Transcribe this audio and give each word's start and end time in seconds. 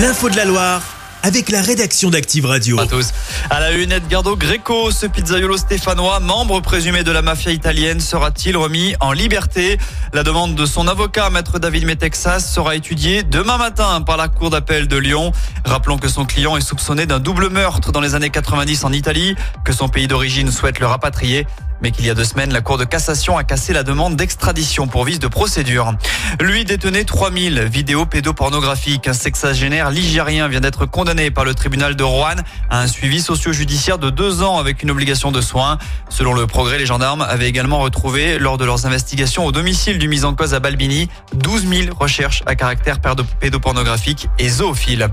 L'info 0.00 0.30
de 0.30 0.36
la 0.36 0.46
Loire 0.46 0.82
avec 1.22 1.50
la 1.50 1.60
rédaction 1.60 2.08
d'Active 2.08 2.46
Radio. 2.46 2.80
À 2.80 2.86
tous. 2.86 3.10
À 3.50 3.60
la 3.60 3.72
une, 3.72 3.92
Edgardo 3.92 4.34
Greco, 4.34 4.90
ce 4.90 5.04
pizzaiolo 5.04 5.58
stéphanois, 5.58 6.20
membre 6.20 6.60
présumé 6.60 7.02
de 7.02 7.12
la 7.12 7.20
mafia 7.20 7.52
italienne, 7.52 8.00
sera-t-il 8.00 8.56
remis 8.56 8.94
en 9.00 9.12
liberté? 9.12 9.76
La 10.14 10.22
demande 10.22 10.54
de 10.54 10.64
son 10.64 10.88
avocat, 10.88 11.28
maître 11.28 11.58
David 11.58 11.84
Metexas, 11.84 12.40
sera 12.40 12.76
étudiée 12.76 13.24
demain 13.24 13.58
matin 13.58 14.00
par 14.00 14.16
la 14.16 14.28
cour 14.28 14.48
d'appel 14.48 14.88
de 14.88 14.96
Lyon. 14.96 15.32
Rappelons 15.66 15.98
que 15.98 16.08
son 16.08 16.24
client 16.24 16.56
est 16.56 16.62
soupçonné 16.62 17.04
d'un 17.04 17.18
double 17.18 17.50
meurtre 17.50 17.92
dans 17.92 18.00
les 18.00 18.14
années 18.14 18.30
90 18.30 18.84
en 18.84 18.92
Italie, 18.92 19.34
que 19.66 19.74
son 19.74 19.90
pays 19.90 20.08
d'origine 20.08 20.50
souhaite 20.50 20.80
le 20.80 20.86
rapatrier 20.86 21.46
mais 21.82 21.90
qu'il 21.90 22.06
y 22.06 22.10
a 22.10 22.14
deux 22.14 22.24
semaines, 22.24 22.52
la 22.52 22.60
Cour 22.60 22.78
de 22.78 22.84
cassation 22.84 23.36
a 23.36 23.44
cassé 23.44 23.72
la 23.72 23.82
demande 23.82 24.16
d'extradition 24.16 24.86
pour 24.86 25.04
vice 25.04 25.18
de 25.18 25.28
procédure. 25.28 25.94
Lui 26.40 26.64
détenait 26.64 27.04
3000 27.04 27.60
vidéos 27.62 28.06
pédopornographiques. 28.06 29.08
Un 29.08 29.12
sexagénaire 29.12 29.90
ligérien 29.90 30.48
vient 30.48 30.60
d'être 30.60 30.86
condamné 30.86 31.30
par 31.30 31.44
le 31.44 31.54
tribunal 31.54 31.96
de 31.96 32.04
Rouen 32.04 32.36
à 32.68 32.80
un 32.80 32.86
suivi 32.86 33.20
socio-judiciaire 33.20 33.98
de 33.98 34.10
deux 34.10 34.42
ans 34.42 34.58
avec 34.58 34.82
une 34.82 34.90
obligation 34.90 35.32
de 35.32 35.40
soins. 35.40 35.78
Selon 36.08 36.34
le 36.34 36.46
progrès, 36.46 36.78
les 36.78 36.86
gendarmes 36.86 37.22
avaient 37.22 37.48
également 37.48 37.78
retrouvé, 37.80 38.38
lors 38.38 38.58
de 38.58 38.64
leurs 38.64 38.86
investigations 38.86 39.46
au 39.46 39.52
domicile 39.52 39.98
du 39.98 40.08
mis 40.08 40.24
en 40.24 40.34
cause 40.34 40.54
à 40.54 40.60
Balbini, 40.60 41.08
12 41.34 41.66
000 41.66 41.96
recherches 41.98 42.42
à 42.46 42.54
caractère 42.54 42.98
pédopornographique 43.40 44.28
et 44.38 44.48
zoophile. 44.48 45.08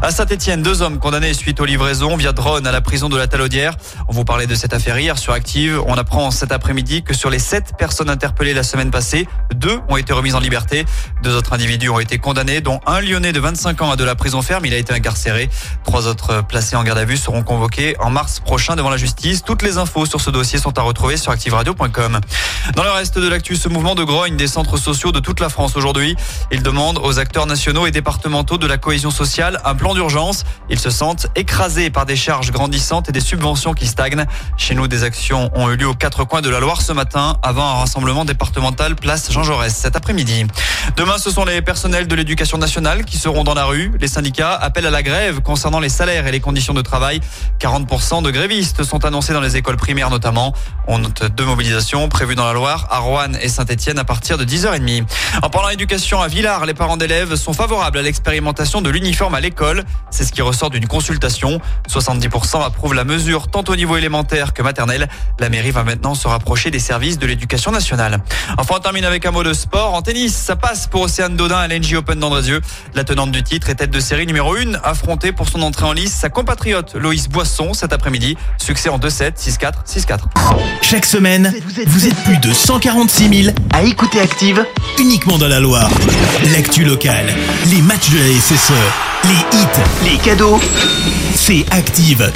À 0.00 0.12
Saint-Etienne, 0.12 0.62
deux 0.62 0.80
hommes 0.80 1.00
condamnés 1.00 1.34
suite 1.34 1.60
aux 1.60 1.64
livraisons 1.64 2.16
via 2.16 2.32
drone 2.32 2.68
à 2.68 2.72
la 2.72 2.80
prison 2.80 3.08
de 3.08 3.16
la 3.16 3.26
Talaudière. 3.26 3.74
On 4.06 4.12
vous 4.12 4.24
parlait 4.24 4.46
de 4.46 4.54
cette 4.54 4.72
affaire 4.72 4.96
hier 4.96 5.18
sur 5.18 5.32
Active. 5.32 5.82
On 5.88 5.94
apprend 5.94 6.30
cet 6.30 6.52
après-midi 6.52 7.02
que 7.02 7.14
sur 7.14 7.30
les 7.30 7.40
sept 7.40 7.72
personnes 7.76 8.08
interpellées 8.08 8.54
la 8.54 8.62
semaine 8.62 8.92
passée, 8.92 9.26
deux 9.56 9.80
ont 9.88 9.96
été 9.96 10.12
remises 10.12 10.36
en 10.36 10.40
liberté. 10.40 10.86
Deux 11.24 11.34
autres 11.34 11.52
individus 11.52 11.88
ont 11.88 11.98
été 11.98 12.18
condamnés, 12.18 12.60
dont 12.60 12.80
un 12.86 13.00
lyonnais 13.00 13.32
de 13.32 13.40
25 13.40 13.82
ans 13.82 13.90
à 13.90 13.96
de 13.96 14.04
la 14.04 14.14
prison 14.14 14.40
ferme. 14.40 14.66
Il 14.66 14.72
a 14.72 14.76
été 14.76 14.92
incarcéré. 14.92 15.50
Trois 15.84 16.06
autres 16.06 16.42
placés 16.46 16.76
en 16.76 16.84
garde 16.84 16.98
à 16.98 17.04
vue 17.04 17.16
seront 17.16 17.42
convoqués 17.42 17.96
en 17.98 18.10
mars 18.10 18.38
prochain 18.38 18.76
devant 18.76 18.90
la 18.90 18.98
justice. 18.98 19.42
Toutes 19.42 19.62
les 19.62 19.78
infos 19.78 20.06
sur 20.06 20.20
ce 20.20 20.30
dossier 20.30 20.60
sont 20.60 20.78
à 20.78 20.82
retrouver 20.82 21.16
sur 21.16 21.32
activeradio.com. 21.32 22.20
Dans 22.76 22.84
le 22.84 22.90
reste 22.90 23.18
de 23.18 23.28
l'actu, 23.28 23.56
ce 23.56 23.68
mouvement 23.68 23.96
de 23.96 24.04
grogne 24.04 24.36
des 24.36 24.46
centres 24.46 24.76
sociaux 24.76 25.10
de 25.10 25.18
toute 25.18 25.40
la 25.40 25.48
France 25.48 25.74
aujourd'hui, 25.74 26.14
il 26.52 26.62
demande 26.62 26.98
aux 27.02 27.18
acteurs 27.18 27.46
nationaux 27.46 27.86
et 27.86 27.90
départementaux 27.90 28.58
de 28.58 28.66
la 28.68 28.78
cohésion 28.78 29.10
sociale 29.10 29.60
un 29.64 29.74
plan 29.74 29.87
d'urgence. 29.94 30.44
Ils 30.70 30.78
se 30.78 30.90
sentent 30.90 31.26
écrasés 31.36 31.90
par 31.90 32.06
des 32.06 32.16
charges 32.16 32.50
grandissantes 32.50 33.08
et 33.08 33.12
des 33.12 33.20
subventions 33.20 33.74
qui 33.74 33.86
stagnent. 33.86 34.26
Chez 34.56 34.74
nous, 34.74 34.88
des 34.88 35.04
actions 35.04 35.50
ont 35.54 35.70
eu 35.70 35.76
lieu 35.76 35.88
au 35.88 35.94
quatre 35.94 36.24
coins 36.24 36.40
de 36.40 36.50
la 36.50 36.60
Loire 36.60 36.82
ce 36.82 36.92
matin 36.92 37.36
avant 37.42 37.66
un 37.66 37.74
rassemblement 37.74 38.24
départemental 38.24 38.96
place 38.96 39.30
Jean 39.32 39.42
Jaurès 39.42 39.74
cet 39.74 39.96
après-midi. 39.96 40.46
Demain, 40.96 41.18
ce 41.18 41.30
sont 41.30 41.44
les 41.44 41.62
personnels 41.62 42.06
de 42.06 42.14
l'éducation 42.14 42.58
nationale 42.58 43.04
qui 43.04 43.18
seront 43.18 43.44
dans 43.44 43.54
la 43.54 43.64
rue. 43.64 43.92
Les 44.00 44.08
syndicats 44.08 44.54
appellent 44.54 44.86
à 44.86 44.90
la 44.90 45.02
grève 45.02 45.40
concernant 45.40 45.80
les 45.80 45.88
salaires 45.88 46.26
et 46.26 46.32
les 46.32 46.40
conditions 46.40 46.74
de 46.74 46.82
travail. 46.82 47.20
40% 47.60 48.22
de 48.22 48.30
grévistes 48.30 48.82
sont 48.84 49.04
annoncés 49.04 49.32
dans 49.32 49.40
les 49.40 49.56
écoles 49.56 49.76
primaires 49.76 50.10
notamment. 50.10 50.54
On 50.86 50.98
note 50.98 51.24
deux 51.34 51.44
mobilisations 51.44 52.08
prévues 52.08 52.34
dans 52.34 52.46
la 52.46 52.52
Loire, 52.52 52.86
à 52.90 52.98
Rouen 52.98 53.32
et 53.40 53.48
Saint-Etienne 53.48 53.98
à 53.98 54.04
partir 54.04 54.38
de 54.38 54.44
10h30. 54.44 55.04
En 55.42 55.50
parlant 55.50 55.68
éducation 55.68 56.20
à 56.20 56.28
Villars, 56.28 56.66
les 56.66 56.74
parents 56.74 56.96
d'élèves 56.96 57.34
sont 57.36 57.52
favorables 57.52 57.98
à 57.98 58.02
l'expérimentation 58.02 58.80
de 58.80 58.90
l'uniforme 58.90 59.34
à 59.34 59.40
l'école. 59.40 59.67
C'est 60.10 60.24
ce 60.24 60.32
qui 60.32 60.42
ressort 60.42 60.70
d'une 60.70 60.86
consultation. 60.86 61.60
70% 61.88 62.64
approuvent 62.64 62.94
la 62.94 63.04
mesure 63.04 63.48
tant 63.48 63.64
au 63.68 63.76
niveau 63.76 63.96
élémentaire 63.96 64.52
que 64.52 64.62
maternel. 64.62 65.08
La 65.38 65.48
mairie 65.48 65.70
va 65.70 65.84
maintenant 65.84 66.14
se 66.14 66.28
rapprocher 66.28 66.70
des 66.70 66.78
services 66.78 67.18
de 67.18 67.26
l'éducation 67.26 67.70
nationale. 67.70 68.20
Enfin, 68.56 68.76
on 68.76 68.80
termine 68.80 69.04
avec 69.04 69.26
un 69.26 69.30
mot 69.30 69.42
de 69.42 69.52
sport. 69.52 69.94
En 69.94 70.02
tennis, 70.02 70.34
ça 70.34 70.56
passe 70.56 70.86
pour 70.86 71.02
Océane 71.02 71.36
Dodin 71.36 71.58
à 71.58 71.68
l'NG 71.68 71.94
Open 71.96 72.18
d'Andrézieux. 72.18 72.60
La 72.94 73.04
tenante 73.04 73.32
du 73.32 73.42
titre 73.42 73.68
est 73.70 73.76
tête 73.76 73.90
de 73.90 74.00
série 74.00 74.26
numéro 74.26 74.54
1, 74.54 74.74
affrontée 74.82 75.32
pour 75.32 75.48
son 75.48 75.62
entrée 75.62 75.84
en 75.84 75.92
lice 75.92 76.14
sa 76.14 76.28
compatriote 76.28 76.94
Loïs 76.94 77.28
Boisson 77.28 77.74
cet 77.74 77.92
après-midi. 77.92 78.36
Succès 78.58 78.88
en 78.88 78.98
2-7, 78.98 79.38
6-4, 79.38 79.72
6-4. 79.86 80.18
Chaque 80.82 81.06
semaine, 81.06 81.52
vous 81.86 82.06
êtes 82.06 82.16
plus 82.24 82.38
de 82.38 82.52
146 82.52 83.44
000 83.44 83.56
à 83.72 83.82
écouter 83.82 84.20
Active 84.20 84.64
uniquement 84.98 85.38
dans 85.38 85.48
la 85.48 85.60
Loire. 85.60 85.90
L'actu 86.52 86.84
locale, 86.84 87.26
les 87.66 87.82
matchs 87.82 88.10
de 88.10 88.18
la 88.18 88.40
SSE, 88.40 88.72
les 89.24 89.58
hits, 89.58 90.10
les 90.10 90.16
cadeaux, 90.18 90.58
c'est 91.34 91.64
Active. 91.70 92.30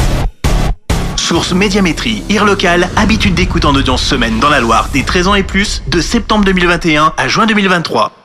Source 1.16 1.52
Médiamétrie, 1.52 2.22
IR 2.28 2.44
local, 2.44 2.88
habitude 2.96 3.34
d'écoute 3.34 3.64
en 3.64 3.74
audience 3.74 4.02
semaine 4.02 4.38
dans 4.40 4.50
la 4.50 4.60
Loire 4.60 4.88
des 4.92 5.04
13 5.04 5.28
ans 5.28 5.34
et 5.34 5.42
plus, 5.42 5.82
de 5.88 6.00
septembre 6.00 6.44
2021 6.44 7.12
à 7.16 7.28
juin 7.28 7.46
2023. 7.46 8.21